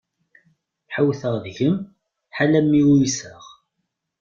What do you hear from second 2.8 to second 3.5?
uyseɣ.